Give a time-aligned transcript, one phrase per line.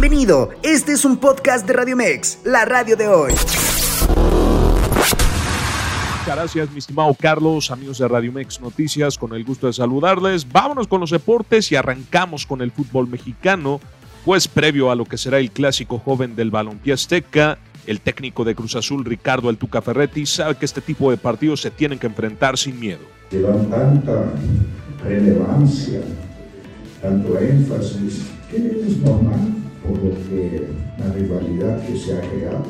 [0.00, 3.32] Bienvenido, este es un podcast de Radio Mex, la radio de hoy.
[6.24, 10.46] Gracias, mi estimado Carlos, amigos de Radio Mex Noticias, con el gusto de saludarles.
[10.52, 13.80] Vámonos con los deportes y arrancamos con el fútbol mexicano,
[14.24, 18.54] pues previo a lo que será el clásico joven del balompié azteca, el técnico de
[18.54, 22.56] Cruz Azul, Ricardo Altuca Ferretti, sabe que este tipo de partidos se tienen que enfrentar
[22.56, 23.02] sin miedo.
[23.32, 24.32] Llevan tanta
[25.02, 26.02] relevancia,
[27.02, 30.68] tanto énfasis, que es normal por lo que
[30.98, 32.64] la rivalidad que se ha creado,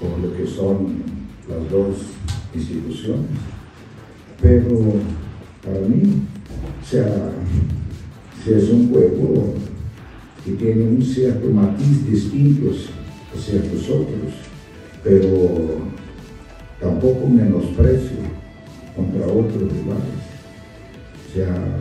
[0.00, 1.02] por lo que son
[1.48, 1.96] las dos
[2.54, 3.30] instituciones.
[4.40, 4.94] Pero
[5.62, 6.24] para mí,
[6.84, 7.32] sea,
[8.44, 9.54] si es un juego
[10.44, 14.32] que tiene un cierto matiz distinto a ciertos otros,
[15.02, 15.80] pero
[16.80, 18.18] tampoco menosprecio
[18.94, 20.22] contra otros rivales.
[21.26, 21.78] O sea,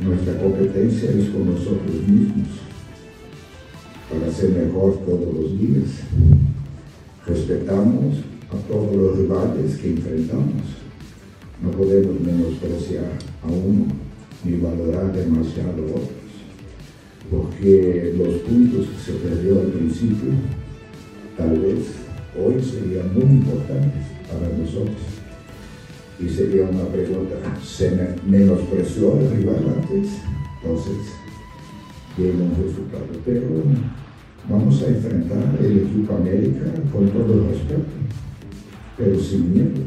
[0.00, 2.65] nuestra competencia es con nosotros mismos
[4.10, 5.90] para ser mejor todos los días.
[7.26, 8.18] Respetamos
[8.50, 10.62] a todos los rivales que enfrentamos.
[11.62, 13.12] No podemos menospreciar
[13.42, 13.86] a uno
[14.44, 16.30] ni valorar demasiado a otros,
[17.30, 20.30] porque los puntos que se perdió al principio,
[21.36, 21.78] tal vez
[22.38, 24.96] hoy serían muy importantes para nosotros.
[26.20, 27.90] Y sería una pregunta, ¿se
[28.26, 30.12] menospreció al rival antes?
[30.62, 30.96] Entonces,
[32.16, 33.06] tiene un resultado.
[33.24, 33.46] Pero
[34.48, 37.84] vamos a enfrentar el equipo América con todo el respeto,
[38.96, 39.82] pero sin miedo.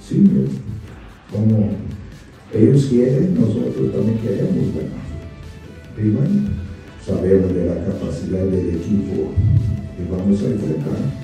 [0.00, 0.50] Sin miedo.
[1.32, 1.70] Como
[2.52, 5.00] ellos quieren, nosotros también queremos ganar.
[5.96, 6.48] Y bueno,
[7.04, 9.32] sabemos de la capacidad del equipo
[9.96, 11.20] que vamos a enfrentar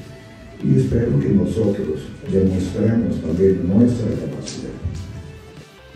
[0.63, 2.01] y espero que nosotros
[2.33, 4.71] demostremos también nuestra capacidad.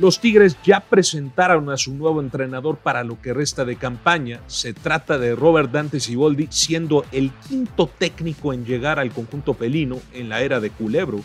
[0.00, 4.40] Los Tigres ya presentaron a su nuevo entrenador para lo que resta de campaña.
[4.46, 9.98] Se trata de Robert Dante Siboldi, siendo el quinto técnico en llegar al conjunto pelino
[10.14, 11.20] en la era de Culebro.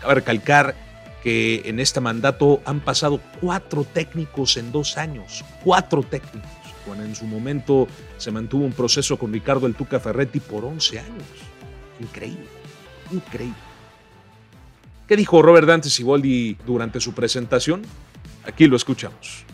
[0.00, 0.74] Cabe recalcar
[1.22, 5.44] que en este mandato han pasado cuatro técnicos en dos años.
[5.62, 6.50] Cuatro técnicos.
[6.84, 10.98] Cuando en su momento se mantuvo un proceso con Ricardo El Tuca Ferretti por 11
[10.98, 11.24] años.
[12.00, 12.48] Increíble,
[13.12, 13.71] increíble.
[15.12, 17.82] ¿Qué dijo Robert Dante Siboldi durante su presentación?
[18.46, 19.44] Aquí lo escuchamos.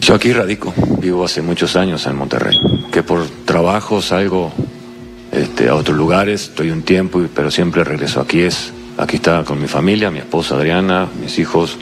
[0.00, 2.56] Yo aquí radico, vivo hace muchos años en Monterrey,
[2.92, 4.52] que por trabajo salgo
[5.32, 8.42] este, a otros lugares, estoy un tiempo, pero siempre regreso aquí.
[8.42, 11.76] Es, aquí está con mi familia, mi esposa Adriana, mis hijos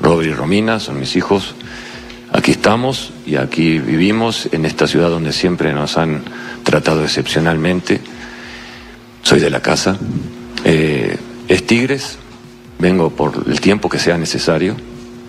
[0.00, 1.54] Robert y Romina, son mis hijos.
[2.32, 6.24] Aquí estamos y aquí vivimos en esta ciudad donde siempre nos han
[6.64, 8.00] tratado excepcionalmente.
[9.22, 9.96] Soy de la casa.
[10.64, 11.16] Eh,
[11.52, 12.16] es Tigres,
[12.78, 14.74] vengo por el tiempo que sea necesario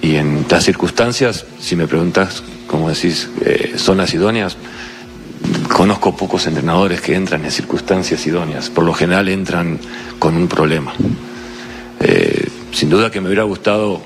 [0.01, 4.55] y en las circunstancias, si me preguntas, como decís, eh, zonas idóneas,
[5.73, 9.77] conozco pocos entrenadores que entran en circunstancias idóneas, por lo general entran
[10.17, 10.93] con un problema.
[11.99, 14.01] Eh, sin duda que me hubiera gustado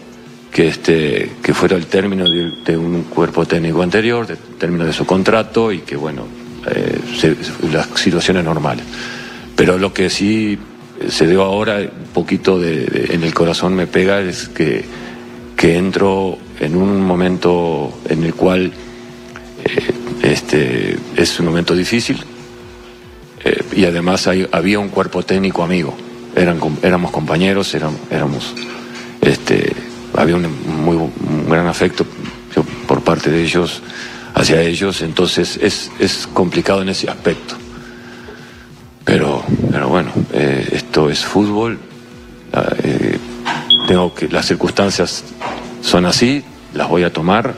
[0.51, 5.05] que, este, que fuera el término de, un cuerpo técnico anterior, de término de su
[5.05, 6.25] contrato y que, bueno,
[6.65, 6.99] eh,
[7.71, 8.85] las situaciones normales.
[9.55, 10.57] Pero lo que sí
[11.09, 14.83] se dio ahora, un poquito de, en el corazón me pega, es que,
[15.55, 18.71] que entro en un momento en el cual
[19.63, 19.93] eh,
[20.23, 22.17] este, es un momento difícil
[23.43, 25.95] eh, y además hay, había un cuerpo técnico amigo,
[26.35, 28.53] Eran, éramos compañeros, éramos, éramos
[29.21, 29.73] este,
[30.15, 30.47] había un,
[30.83, 32.05] muy, un gran afecto
[32.55, 33.81] yo, por parte de ellos
[34.33, 37.55] hacia ellos, entonces es, es complicado en ese aspecto.
[39.03, 39.41] Pero,
[39.71, 40.11] pero bueno,
[40.47, 41.77] eh, esto es fútbol.
[42.83, 43.17] Eh,
[43.87, 45.23] tengo que las circunstancias
[45.81, 46.43] son así,
[46.73, 47.53] las voy a tomar